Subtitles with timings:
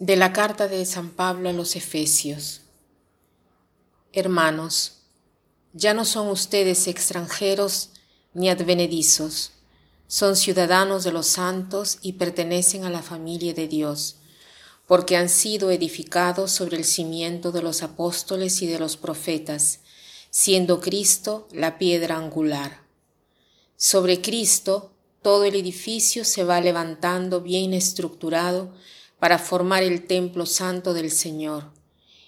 [0.00, 2.60] De la carta de San Pablo a los Efesios
[4.12, 4.98] Hermanos,
[5.72, 7.90] ya no son ustedes extranjeros
[8.32, 9.54] ni advenedizos,
[10.06, 14.18] son ciudadanos de los santos y pertenecen a la familia de Dios,
[14.86, 19.80] porque han sido edificados sobre el cimiento de los apóstoles y de los profetas,
[20.30, 22.82] siendo Cristo la piedra angular.
[23.76, 24.92] Sobre Cristo
[25.22, 28.72] todo el edificio se va levantando bien estructurado,
[29.18, 31.72] para formar el templo santo del Señor,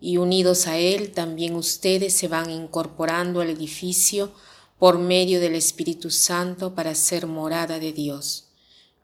[0.00, 4.32] y unidos a Él también ustedes se van incorporando al edificio
[4.78, 8.48] por medio del Espíritu Santo para ser morada de Dios.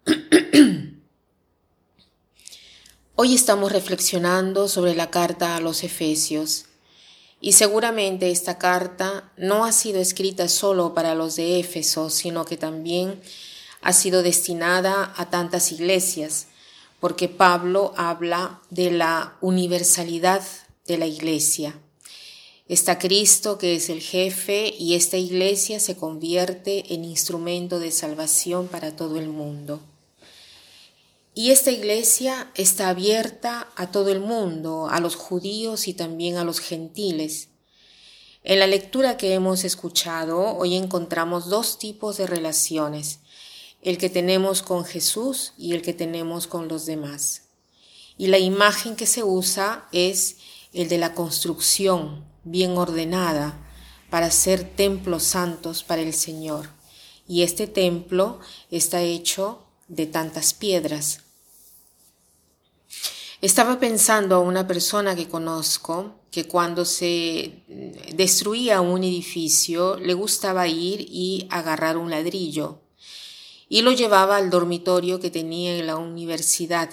[3.14, 6.67] Hoy estamos reflexionando sobre la carta a los Efesios.
[7.41, 12.56] Y seguramente esta carta no ha sido escrita solo para los de Éfeso, sino que
[12.56, 13.20] también
[13.80, 16.48] ha sido destinada a tantas iglesias,
[17.00, 20.42] porque Pablo habla de la universalidad
[20.86, 21.80] de la iglesia.
[22.68, 28.68] Está Cristo que es el jefe y esta iglesia se convierte en instrumento de salvación
[28.68, 29.80] para todo el mundo.
[31.34, 36.44] Y esta iglesia está abierta a todo el mundo, a los judíos y también a
[36.44, 37.48] los gentiles.
[38.42, 43.20] En la lectura que hemos escuchado, hoy encontramos dos tipos de relaciones
[43.82, 47.42] el que tenemos con Jesús y el que tenemos con los demás.
[48.16, 50.36] Y la imagen que se usa es
[50.72, 53.64] el de la construcción bien ordenada
[54.10, 56.70] para ser templos santos para el Señor.
[57.28, 58.40] Y este templo
[58.70, 61.20] está hecho de tantas piedras.
[63.40, 67.62] Estaba pensando a una persona que conozco que cuando se
[68.14, 72.80] destruía un edificio le gustaba ir y agarrar un ladrillo
[73.68, 76.90] y lo llevaba al dormitorio que tenía en la universidad,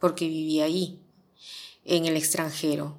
[0.00, 1.00] porque vivía ahí,
[1.84, 2.98] en el extranjero.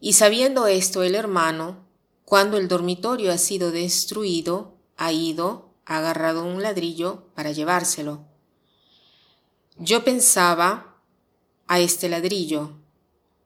[0.00, 1.86] Y sabiendo esto el hermano,
[2.24, 8.26] cuando el dormitorio ha sido destruido, ha ido, ha agarrado un ladrillo para llevárselo.
[9.78, 11.00] Yo pensaba
[11.68, 12.72] a este ladrillo,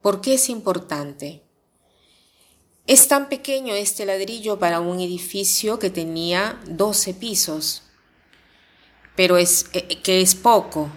[0.00, 1.42] ¿por qué es importante?
[2.86, 7.82] Es tan pequeño este ladrillo para un edificio que tenía 12 pisos
[9.16, 10.90] pero es eh, que es poco,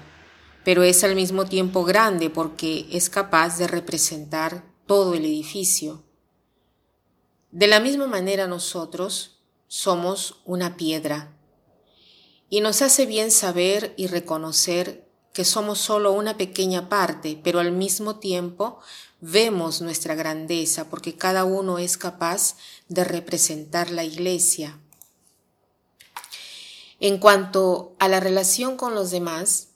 [0.63, 6.03] pero es al mismo tiempo grande porque es capaz de representar todo el edificio.
[7.51, 11.37] De la misma manera nosotros somos una piedra
[12.49, 17.73] y nos hace bien saber y reconocer que somos solo una pequeña parte, pero al
[17.73, 18.79] mismo tiempo
[19.19, 22.55] vemos nuestra grandeza porque cada uno es capaz
[22.87, 24.79] de representar la iglesia.
[27.07, 29.67] En cuanto a la relación con los demás,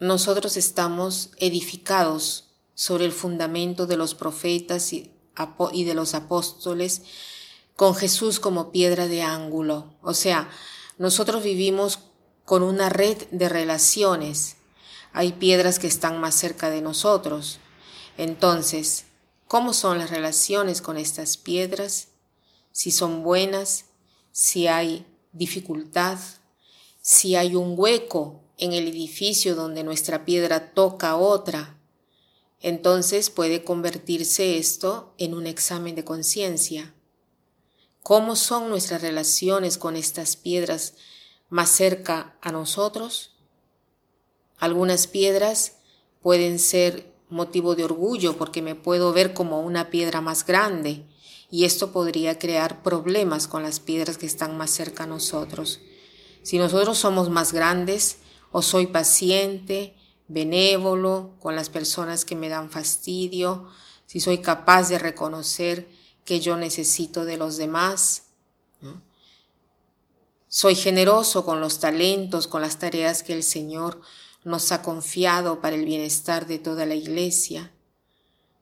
[0.00, 7.02] nosotros estamos edificados sobre el fundamento de los profetas y, de los apóstoles,
[7.76, 9.92] con Jesús como piedra de ángulo.
[10.00, 10.48] O sea,
[10.96, 11.98] nosotros vivimos
[12.46, 14.56] con una red de relaciones.
[15.12, 17.58] Hay piedras que están más cerca de nosotros.
[18.16, 19.04] Entonces,
[19.48, 22.08] ¿cómo son las relaciones con estas piedras?
[22.72, 23.84] Si son buenas,
[24.32, 26.18] si hay dificultad,
[27.06, 31.78] si hay un hueco en el edificio donde nuestra piedra toca otra,
[32.62, 36.94] entonces puede convertirse esto en un examen de conciencia.
[38.02, 40.94] ¿Cómo son nuestras relaciones con estas piedras
[41.50, 43.36] más cerca a nosotros?
[44.56, 45.74] Algunas piedras
[46.22, 51.04] pueden ser motivo de orgullo porque me puedo ver como una piedra más grande
[51.50, 55.80] y esto podría crear problemas con las piedras que están más cerca a nosotros.
[56.44, 58.18] Si nosotros somos más grandes,
[58.52, 59.96] o soy paciente,
[60.28, 63.68] benévolo con las personas que me dan fastidio,
[64.06, 65.88] si soy capaz de reconocer
[66.24, 68.26] que yo necesito de los demás.
[70.46, 74.00] Soy generoso con los talentos, con las tareas que el Señor
[74.44, 77.72] nos ha confiado para el bienestar de toda la iglesia.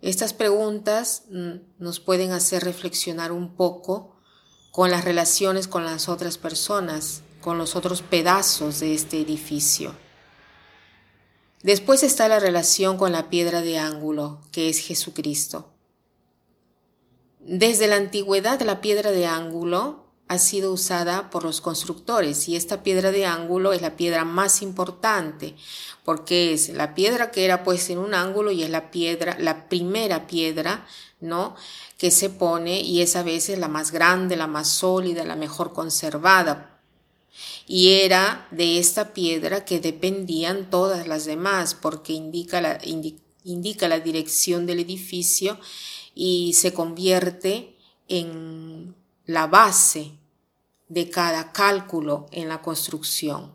[0.00, 4.16] Estas preguntas mm, nos pueden hacer reflexionar un poco
[4.70, 9.94] con las relaciones con las otras personas, con los otros pedazos de este edificio.
[11.62, 15.68] Después está la relación con la piedra de ángulo, que es Jesucristo.
[17.38, 22.82] Desde la antigüedad la piedra de ángulo ha sido usada por los constructores y esta
[22.82, 25.56] piedra de ángulo es la piedra más importante
[26.04, 29.68] porque es la piedra que era puesta en un ángulo y es la piedra, la
[29.68, 30.86] primera piedra,
[31.20, 31.54] ¿no?
[31.98, 35.72] que se pone y es a veces la más grande, la más sólida, la mejor
[35.72, 36.71] conservada
[37.66, 42.78] y era de esta piedra que dependían todas las demás, porque indica la,
[43.44, 45.58] indica la dirección del edificio
[46.14, 47.76] y se convierte
[48.08, 48.94] en
[49.26, 50.12] la base
[50.88, 53.52] de cada cálculo en la construcción.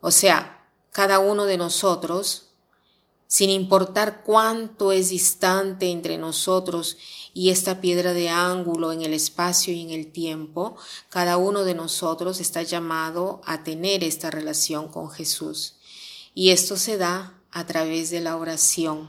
[0.00, 2.49] O sea, cada uno de nosotros,
[3.30, 6.96] sin importar cuánto es distante entre nosotros
[7.32, 10.76] y esta piedra de ángulo en el espacio y en el tiempo,
[11.10, 15.76] cada uno de nosotros está llamado a tener esta relación con Jesús.
[16.34, 19.08] Y esto se da a través de la oración.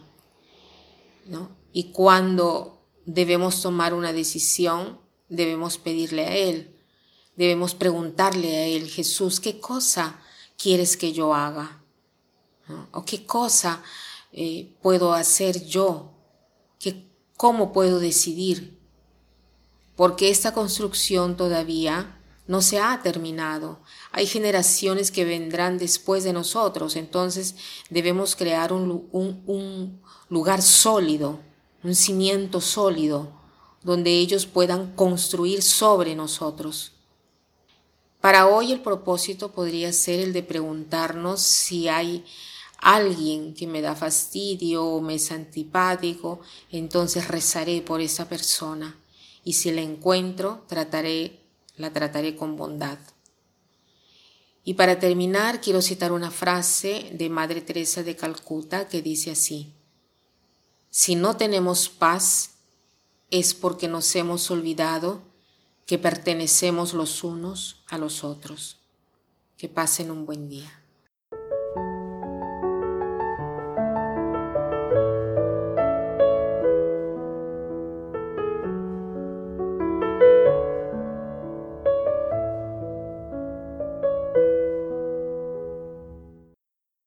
[1.73, 6.77] Y cuando debemos tomar una decisión, debemos pedirle a Él,
[7.35, 10.21] debemos preguntarle a Él, Jesús, ¿qué cosa
[10.59, 11.81] quieres que yo haga?
[12.91, 13.81] ¿O qué cosa
[14.33, 16.11] eh, puedo hacer yo?
[16.79, 17.07] ¿Qué,
[17.37, 18.79] ¿Cómo puedo decidir?
[19.95, 22.17] Porque esta construcción todavía
[22.47, 23.79] no se ha terminado.
[24.11, 27.55] Hay generaciones que vendrán después de nosotros, entonces
[27.89, 31.39] debemos crear un, un lugar sólido,
[31.83, 33.31] un cimiento sólido,
[33.83, 36.93] donde ellos puedan construir sobre nosotros.
[38.21, 42.23] Para hoy el propósito podría ser el de preguntarnos si hay
[42.81, 48.97] alguien que me da fastidio o me es antipático, entonces rezaré por esa persona
[49.43, 51.41] y si la encuentro trataré
[51.77, 52.99] la trataré con bondad.
[54.63, 59.73] Y para terminar, quiero citar una frase de Madre Teresa de Calcuta que dice así,
[60.89, 62.51] Si no tenemos paz,
[63.31, 65.21] es porque nos hemos olvidado
[65.87, 68.77] que pertenecemos los unos a los otros.
[69.57, 70.80] Que pasen un buen día.